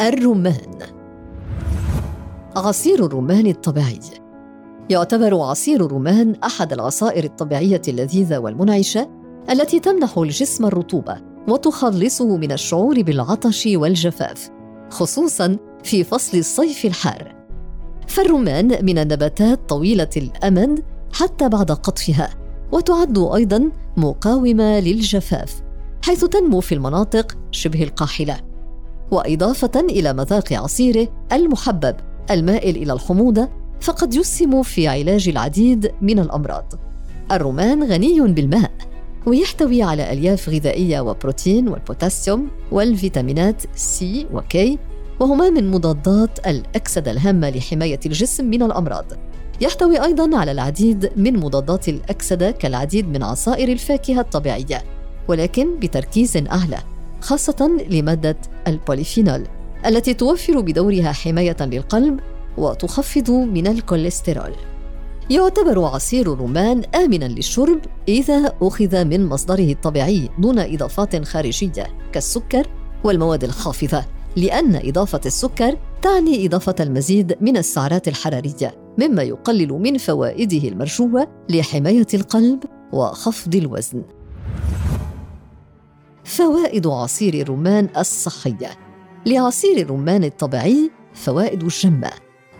[0.00, 0.78] الرمان
[2.56, 4.00] عصير الرمان الطبيعي.
[4.90, 9.10] يعتبر عصير الرمان أحد العصائر الطبيعية اللذيذة والمنعشة
[9.50, 11.16] التي تمنح الجسم الرطوبة
[11.48, 14.50] وتخلصه من الشعور بالعطش والجفاف
[14.90, 17.34] خصوصا في فصل الصيف الحار.
[18.08, 22.30] فالرمان من النباتات طويلة الأمد حتى بعد قطفها
[22.72, 25.62] وتعد أيضا مقاومة للجفاف
[26.04, 28.47] حيث تنمو في المناطق شبه القاحلة.
[29.10, 31.96] وإضافة إلى مذاق عصيره المحبب
[32.30, 33.48] المائل إلى الحموضه
[33.80, 36.72] فقد يسهم في علاج العديد من الأمراض.
[37.32, 38.70] الرمان غني بالماء
[39.26, 44.78] ويحتوي على ألياف غذائية وبروتين والبوتاسيوم والفيتامينات C و K
[45.20, 49.04] وهما من مضادات الأكسدة الهامة لحماية الجسم من الأمراض.
[49.60, 54.84] يحتوي أيضا على العديد من مضادات الأكسدة كالعديد من عصائر الفاكهة الطبيعية
[55.28, 56.78] ولكن بتركيز أعلى.
[57.20, 58.36] خاصة لمادة
[58.66, 59.46] البوليفينول
[59.86, 62.20] التي توفر بدورها حماية للقلب
[62.58, 64.52] وتخفض من الكوليسترول
[65.30, 72.66] يعتبر عصير الرمان آمنا للشرب إذا أخذ من مصدره الطبيعي دون إضافات خارجية كالسكر
[73.04, 74.04] والمواد الخافضة
[74.36, 82.06] لأن إضافة السكر تعني إضافة المزيد من السعرات الحرارية مما يقلل من فوائده المرجوة لحماية
[82.14, 84.02] القلب وخفض الوزن.
[86.28, 88.70] فوائد عصير الرمان الصحية.
[89.26, 92.10] لعصير الرمان الطبيعي فوائد جمة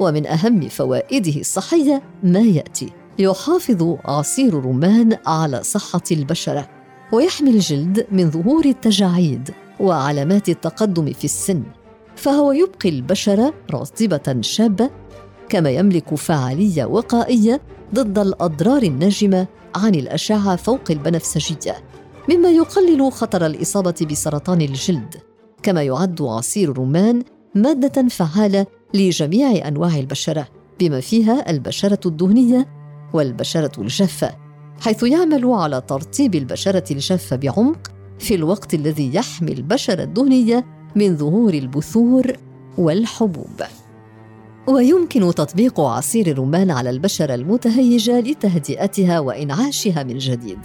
[0.00, 2.92] ومن أهم فوائده الصحية ما يأتي.
[3.18, 6.68] يحافظ عصير الرمان على صحة البشرة
[7.12, 11.62] ويحمي الجلد من ظهور التجاعيد وعلامات التقدم في السن.
[12.16, 14.90] فهو يبقي البشرة رطبة شابة
[15.48, 17.60] كما يملك فعالية وقائية
[17.94, 21.91] ضد الأضرار الناجمة عن الأشعة فوق البنفسجية.
[22.28, 25.14] مما يقلل خطر الإصابة بسرطان الجلد
[25.62, 27.22] كما يعد عصير الرمان
[27.54, 30.48] مادة فعالة لجميع أنواع البشرة
[30.80, 32.66] بما فيها البشرة الدهنية
[33.12, 34.34] والبشرة الجافة
[34.80, 40.66] حيث يعمل على ترطيب البشرة الجافة بعمق في الوقت الذي يحمي البشرة الدهنية
[40.96, 42.32] من ظهور البثور
[42.78, 43.62] والحبوب.
[44.66, 50.58] ويمكن تطبيق عصير الرمان على البشرة المتهيجة لتهدئتها وإنعاشها من جديد.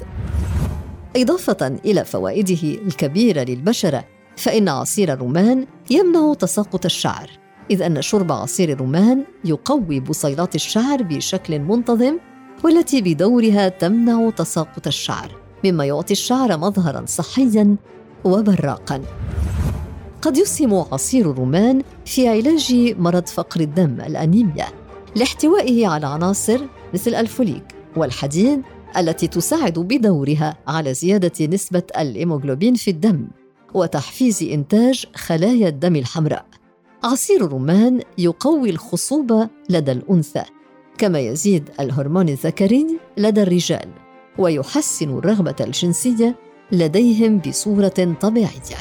[1.17, 4.05] إضافة إلى فوائده الكبيرة للبشرة
[4.37, 7.29] فإن عصير الرمان يمنع تساقط الشعر
[7.71, 12.17] إذ أن شرب عصير الرمان يقوي بصيلات الشعر بشكل منتظم
[12.63, 15.31] والتي بدورها تمنع تساقط الشعر
[15.65, 17.75] مما يعطي الشعر مظهرا صحيا
[18.23, 19.01] وبراقا.
[20.21, 24.65] قد يسهم عصير الرمان في علاج مرض فقر الدم الأنيميا
[25.15, 26.59] لاحتوائه على عناصر
[26.93, 27.63] مثل الفوليك
[27.95, 28.61] والحديد
[28.97, 33.27] التي تساعد بدورها على زيادة نسبة الهيموغلوبين في الدم
[33.73, 36.45] وتحفيز إنتاج خلايا الدم الحمراء.
[37.03, 40.43] عصير الرمان يقوي الخصوبة لدى الأنثى
[40.97, 42.87] كما يزيد الهرمون الذكري
[43.17, 43.89] لدى الرجال
[44.37, 46.35] ويحسن الرغبة الجنسية
[46.71, 48.77] لديهم بصورة طبيعية.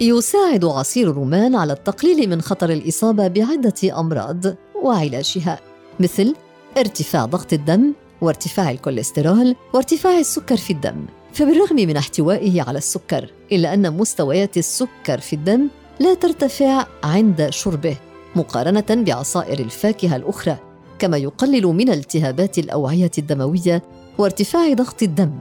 [0.00, 4.44] يساعد عصير الرمان على التقليل من خطر الإصابة بعدة أمراض
[4.82, 5.60] وعلاجها
[6.00, 6.34] مثل
[6.78, 7.92] ارتفاع ضغط الدم
[8.22, 11.06] وارتفاع الكوليسترول وارتفاع السكر في الدم.
[11.32, 15.68] فبالرغم من احتوائه على السكر إلا أن مستويات السكر في الدم
[16.00, 17.96] لا ترتفع عند شربه
[18.36, 20.56] مقارنة بعصائر الفاكهة الأخرى
[20.98, 23.82] كما يقلل من التهابات الأوعية الدموية
[24.18, 25.32] وارتفاع ضغط الدم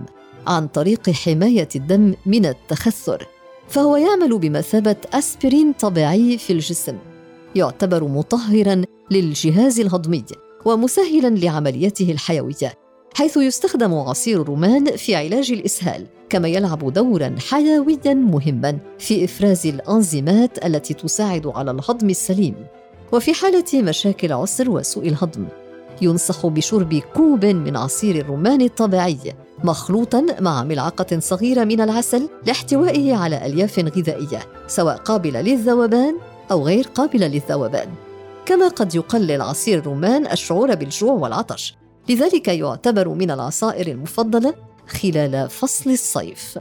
[0.47, 3.27] عن طريق حماية الدم من التخثر.
[3.67, 6.97] فهو يعمل بمثابة أسبرين طبيعي في الجسم
[7.55, 10.25] يعتبر مطهرا للجهاز الهضمي.
[10.65, 12.73] ومسهلا لعمليته الحيوية
[13.13, 20.65] حيث يستخدم عصير الرمان في علاج الإسهال كما يلعب دورا حيويا مهما في إفراز الانزيمات
[20.65, 22.55] التي تساعد على الهضم السليم
[23.11, 25.47] وفي حالة مشاكل عسر وسوء الهضم.
[26.01, 29.17] ينصح بشرب كوب من عصير الرمان الطبيعي
[29.63, 36.15] مخلوطا مع ملعقة صغيرة من العسل لاحتوائه على ألياف غذائية سواء قابلة للذوبان
[36.51, 37.87] أو غير قابلة للذوبان.
[38.49, 41.75] كما قد يقلل عصير الرمان الشعور بالجوع والعطش.
[42.09, 44.53] لذلك يعتبر من العصائر المفضلة
[44.87, 46.59] خلال فصل الصيف.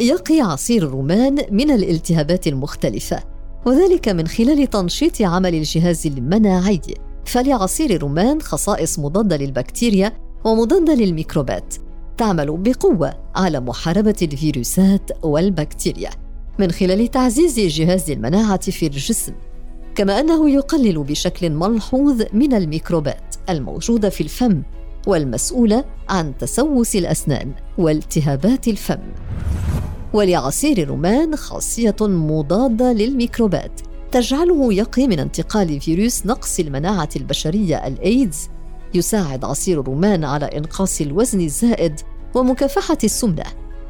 [0.00, 3.22] يقي عصير الرمان من الالتهابات المختلفة
[3.66, 6.80] وذلك من خلال تنشيط عمل الجهاز المناعي.
[7.24, 10.12] فلعصير الرمان خصائص مضادة للبكتيريا
[10.44, 11.74] ومضادة للميكروبات
[12.16, 16.10] تعمل بقوة على محاربة الفيروسات والبكتيريا
[16.58, 19.32] من خلال تعزيز جهاز المناعة في الجسم.
[19.94, 24.62] كما أنه يقلل بشكل ملحوظ من الميكروبات الموجودة في الفم
[25.06, 29.00] والمسؤولة عن تسوس الأسنان والتهابات الفم.
[30.12, 33.80] ولعصير الرمان خاصية مضادة للميكروبات
[34.12, 38.48] تجعله يقي من انتقال فيروس نقص المناعة البشرية الإيدز.
[38.94, 42.00] يساعد عصير الرمان على إنقاص الوزن الزائد
[42.34, 43.44] ومكافحة السمنة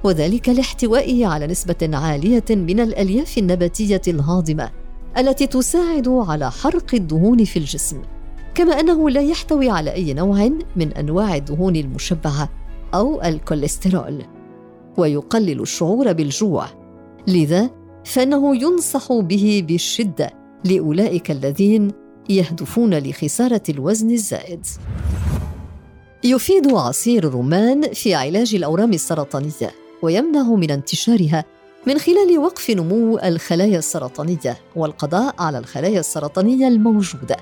[0.05, 4.82] وذلك لاحتوائه على نسبة عالية من الألياف النباتية الهاضمة.
[5.19, 8.03] التي تساعد على حرق الدهون في الجسم
[8.55, 12.49] كما أنه لا يحتوي على أي نوع من أنواع الدهون المشبعة
[12.95, 14.25] أو الكوليسترول
[14.97, 16.67] ويقلل الشعور بالجوع.
[17.27, 17.71] لذا
[18.05, 20.31] فإنه ينصح به بشدة
[20.65, 21.89] لأولئك الذين
[22.29, 24.67] يهدفون لخسارة الوزن الزائد.
[26.25, 29.71] يفيد عصير الرمان في علاج الأورام السرطانية
[30.03, 31.45] ويمنع من انتشارها
[31.87, 37.37] من خلال وقف نمو الخلايا السرطانية والقضاء على الخلايا السرطانية الموجودة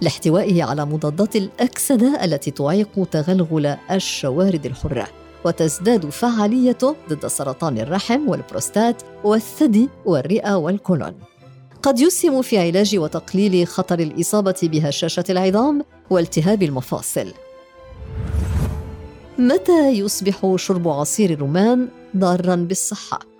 [0.00, 5.08] لاحتوائه على مضادات الأكسدة التي تعيق تغلغل الشوارد الحرة
[5.44, 11.14] وتزداد فعاليته ضد سرطان الرحم والبروستات والثدي والرئة والكولون.
[11.82, 17.32] قد يسهم في علاج وتقليل خطر الإصابة بهشاشة العظام والتهاب المفاصل.
[19.38, 23.35] متى يصبح شرب عصير الرمان ضارا بالصحة؟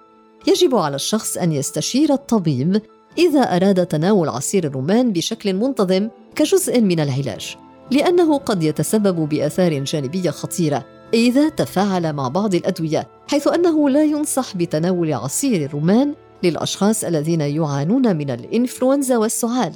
[0.47, 2.83] يجب على الشخص أن يستشير الطبيب
[3.19, 7.57] إذا أراد تناول عصير الرمان بشكل منتظم كجزء من العلاج
[7.91, 10.85] لأنه قد يتسبب بآثار جانبية خطيرة
[11.15, 18.17] إذا تفاعل مع بعض الأدوية حيث أنه لا ينصح بتناول عصير الرمان للأشخاص الذين يعانون
[18.17, 19.73] من الإنفلونزا والسعال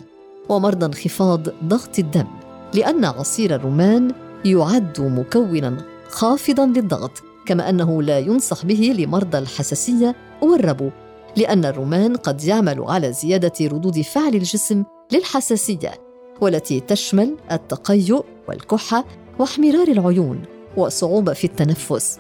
[0.49, 2.27] ومرضى انخفاض ضغط الدم
[2.75, 4.13] لأن عصير الرمان
[4.45, 5.77] يعد مكونا
[6.09, 10.91] خافضا للضغط كما أنه لا ينصح به لمرضى الحساسية والربو
[11.37, 15.93] لأن الرمان قد يعمل على زيادة ردود فعل الجسم للحساسية
[16.41, 19.05] والتي تشمل التقيؤ والكحة
[19.39, 20.43] واحمرار العيون
[20.77, 22.19] وصعوبة في التنفس.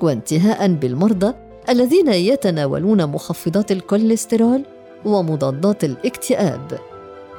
[0.00, 1.34] وانتهاء بالمرضى
[1.68, 4.62] الذين يتناولون مخفضات الكوليسترول
[5.04, 6.78] ومضادات الاكتئاب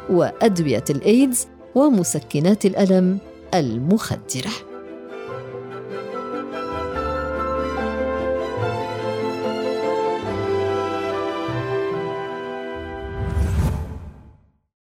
[0.09, 3.17] وأدوية الإيدز ومسكنات الألم
[3.53, 4.70] المخدرة.